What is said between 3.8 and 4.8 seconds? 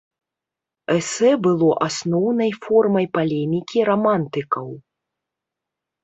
рамантыкаў.